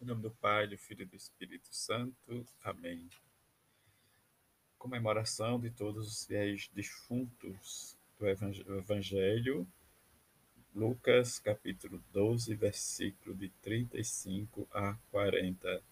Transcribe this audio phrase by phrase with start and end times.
[0.00, 2.46] Em nome do Pai, do Filho e do Espírito Santo.
[2.62, 3.08] Amém.
[4.78, 8.28] Comemoração de todos os fiéis defuntos do
[8.78, 9.66] Evangelho,
[10.72, 15.82] Lucas, capítulo 12, versículo de 35 a 40.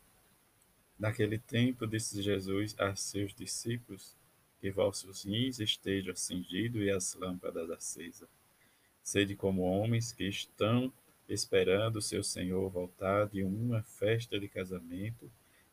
[0.97, 4.15] Naquele tempo disse Jesus a seus discípulos:
[4.61, 8.29] Que vossos rins estejam cingidos e as lâmpadas acesas.
[9.03, 10.93] Sede como homens que estão
[11.29, 15.31] esperando seu senhor voltar de uma festa de casamento,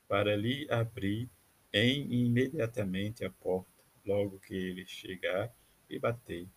[0.07, 1.29] para lhe abrir
[1.71, 3.69] em imediatamente a porta,
[4.05, 5.51] logo que ele chegar
[5.89, 6.47] e bater.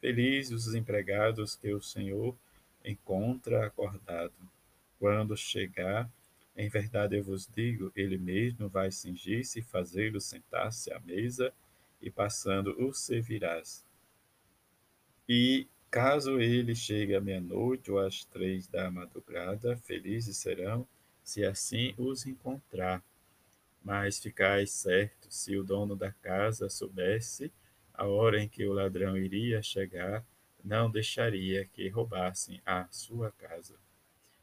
[0.00, 2.36] Felizes os empregados que o Senhor
[2.84, 4.32] encontra acordado.
[4.98, 6.10] Quando chegar,
[6.56, 11.52] em verdade eu vos digo, ele mesmo vai cingir-se fazê-lo sentar-se à mesa,
[12.00, 13.84] e passando o servirás.
[15.28, 20.86] E Caso ele chegue à meia-noite ou às três da madrugada, felizes serão,
[21.22, 23.02] se assim os encontrar.
[23.82, 27.52] Mas ficais certo, se o dono da casa soubesse
[27.94, 30.24] a hora em que o ladrão iria chegar,
[30.62, 33.74] não deixaria que roubassem a sua casa.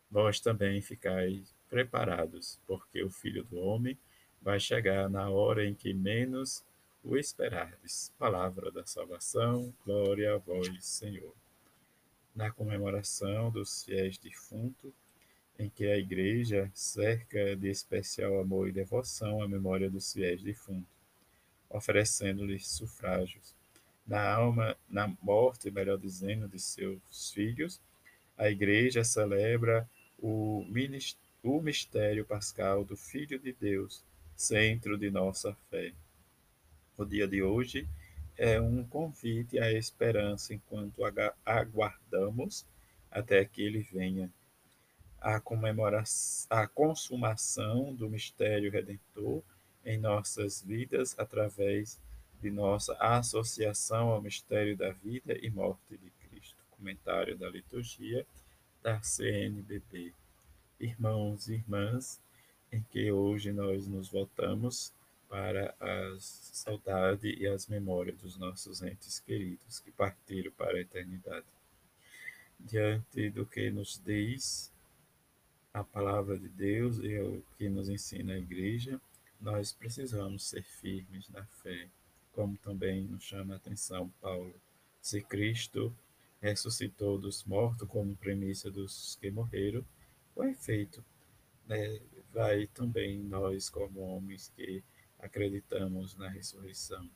[0.09, 3.97] Vós também ficais preparados, porque o filho do homem
[4.41, 6.63] vai chegar na hora em que menos
[7.03, 8.11] o esperardes.
[8.17, 11.33] Palavra da salvação, glória a vós, Senhor
[12.35, 14.91] na comemoração dos fiéis defuntos,
[15.57, 20.89] em que a Igreja cerca de especial amor e devoção a memória dos fiéis defuntos,
[21.69, 23.55] oferecendo-lhes sufrágios.
[24.05, 27.79] Na alma, na morte, melhor dizendo, de seus filhos,
[28.37, 29.87] a Igreja celebra
[30.19, 30.65] o,
[31.43, 34.03] o mistério pascal do Filho de Deus,
[34.35, 35.93] centro de nossa fé.
[36.95, 37.87] O dia de hoje
[38.37, 41.01] é um convite à esperança enquanto
[41.43, 42.67] aguardamos
[43.09, 44.31] até que ele venha.
[45.19, 49.41] A comemoração, a consumação do mistério redentor
[49.83, 51.99] em nossas vidas através
[52.39, 56.63] de nossa associação ao mistério da vida e morte de Cristo.
[56.71, 58.23] Comentário da liturgia
[58.83, 60.13] da CNBB.
[60.79, 62.21] Irmãos e irmãs,
[62.71, 64.93] em que hoje nós nos voltamos
[65.33, 71.47] para a saudade e as memórias dos nossos entes queridos que partiram para a eternidade.
[72.59, 74.71] Diante do que nos diz
[75.73, 79.01] a palavra de Deus e o que nos ensina a igreja,
[79.41, 81.87] nós precisamos ser firmes na fé,
[82.31, 84.53] como também nos chama a atenção Paulo.
[85.01, 85.91] Se Cristo
[86.43, 89.83] ressuscitou dos mortos como premissa dos que morreram,
[90.35, 91.03] o efeito
[91.67, 91.99] né,
[92.31, 94.83] vai também nós, como homens que
[95.23, 97.09] acreditamos na ressurreição.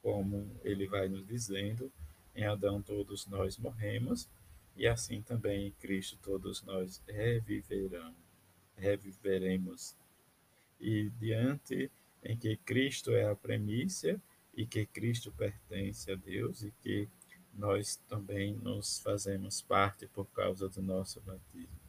[0.00, 1.92] Como ele vai nos dizendo,
[2.34, 4.28] em Adão todos nós morremos,
[4.76, 8.14] e assim também em Cristo todos nós reviverão,
[8.76, 9.96] reviveremos.
[10.80, 11.90] E diante
[12.22, 14.20] em que Cristo é a premissa
[14.54, 17.08] e que Cristo pertence a Deus e que
[17.52, 21.80] nós também nos fazemos parte por causa do nosso batismo,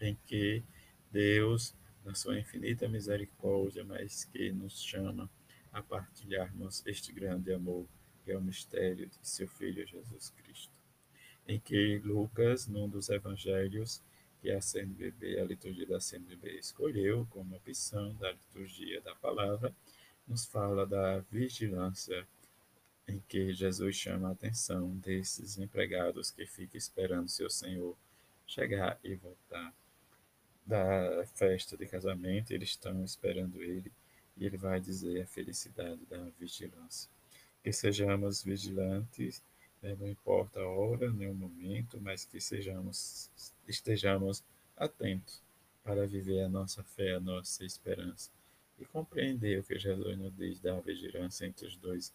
[0.00, 0.64] em que
[1.12, 5.30] Deus na sua infinita misericórdia, mas que nos chama
[5.72, 7.86] a partilharmos este grande amor,
[8.24, 10.72] que é o mistério de seu Filho Jesus Cristo.
[11.46, 14.02] Em que Lucas, num dos evangelhos
[14.40, 19.74] que a CNBB, a liturgia da CNBB escolheu como opção da liturgia da palavra,
[20.26, 22.26] nos fala da vigilância
[23.06, 27.96] em que Jesus chama a atenção desses empregados que ficam esperando seu Senhor
[28.46, 29.74] chegar e voltar
[30.64, 33.92] da festa de casamento, eles estão esperando ele
[34.36, 37.10] e ele vai dizer a felicidade da vigilância.
[37.62, 39.42] Que sejamos vigilantes,
[39.82, 43.30] né, não importa a hora nem o momento, mas que sejamos,
[43.66, 44.42] estejamos
[44.76, 45.42] atentos
[45.84, 48.30] para viver a nossa fé, a nossa esperança
[48.78, 52.12] e compreender o que Jesus nos diz da vigilância entre os dois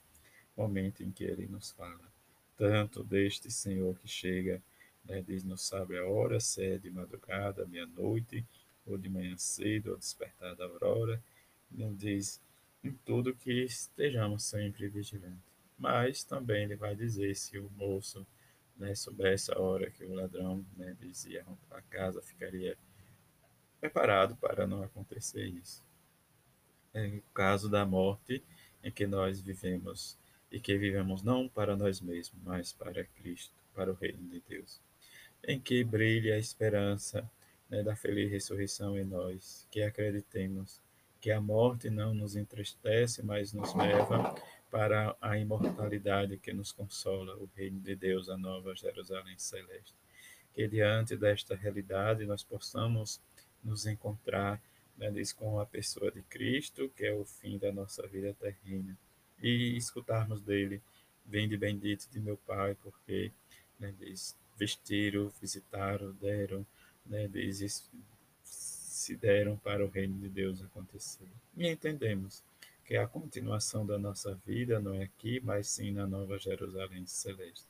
[0.56, 2.12] momentos em que ele nos fala,
[2.58, 4.62] tanto deste Senhor que chega
[5.07, 5.22] né?
[5.22, 8.45] Diz, não sabe a hora, se é de madrugada, meia-noite,
[8.85, 11.22] ou de manhã cedo, ou despertar da aurora.
[11.72, 12.41] Não diz
[12.84, 15.47] em tudo que estejamos sempre vigilantes.
[15.78, 18.26] Mas também ele vai dizer se o moço
[18.76, 22.78] né, soubesse a hora que o ladrão né, dizia a casa, ficaria
[23.79, 25.84] preparado para não acontecer isso.
[26.93, 28.43] É o caso da morte
[28.84, 30.17] em que nós vivemos
[30.52, 34.82] e que vivemos não para nós mesmos, mas para Cristo, para o reino de Deus
[35.47, 37.28] em que brilhe a esperança
[37.70, 40.82] né, da feliz ressurreição em nós, que acreditemos
[41.22, 44.35] que a morte não nos entristece, mas nos leva
[44.70, 49.96] para a imortalidade que nos consola, o reino de Deus, a nova Jerusalém celeste.
[50.53, 53.22] Que diante desta realidade nós possamos
[53.64, 54.61] nos encontrar
[54.97, 58.97] né, com a pessoa de Cristo, que é o fim da nossa vida terrena,
[59.41, 60.82] e escutarmos dele,
[61.26, 63.32] vem de bendito de meu Pai, porque
[63.79, 66.66] né, diz, vestiram, visitaram, deram,
[67.06, 67.30] né,
[68.44, 71.30] se deram para o reino de Deus acontecer.
[71.56, 72.44] E entendemos
[72.84, 77.66] que a continuação da nossa vida não é aqui, mas sim na Nova Jerusalém Celeste,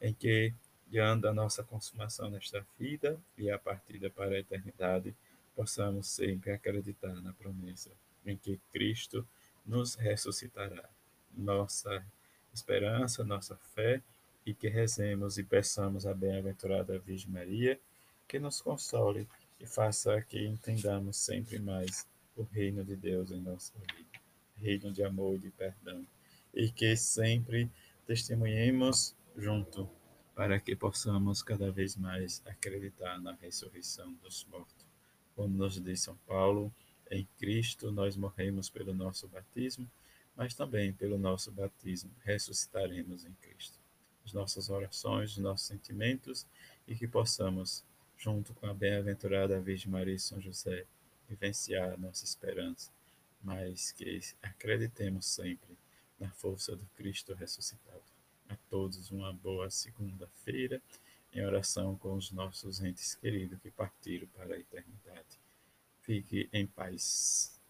[0.00, 0.52] em que,
[0.88, 5.14] diante da nossa consumação nesta vida e a partida para a eternidade,
[5.54, 7.90] possamos sempre acreditar na promessa
[8.24, 9.26] em que Cristo
[9.64, 10.88] nos ressuscitará.
[11.34, 12.04] Nossa
[12.52, 14.02] esperança, nossa fé,
[14.44, 17.78] e que rezemos e peçamos a bem-aventurada Virgem Maria
[18.26, 19.28] que nos console
[19.60, 22.06] e faça que entendamos sempre mais
[22.36, 24.22] o reino de Deus em nossa vida
[24.62, 26.06] reino de amor e de perdão,
[26.54, 27.68] e que sempre
[28.06, 29.88] testemunhemos junto
[30.34, 34.86] para que possamos cada vez mais acreditar na ressurreição dos mortos.
[35.34, 36.72] Como nos diz São Paulo,
[37.10, 39.90] em Cristo nós morremos pelo nosso batismo,
[40.36, 43.81] mas também pelo nosso batismo ressuscitaremos em Cristo.
[44.24, 46.46] As nossas orações, os nossos sentimentos
[46.86, 47.84] e que possamos,
[48.16, 50.84] junto com a bem-aventurada Virgem Maria e São José,
[51.28, 52.90] vivenciar a nossa esperança
[53.42, 55.76] mas que acreditemos sempre
[56.18, 58.02] na força do Cristo ressuscitado.
[58.48, 60.80] A todos uma boa segunda-feira
[61.32, 65.40] em oração com os nossos entes queridos que partiram para a eternidade.
[66.02, 67.58] Fique em paz.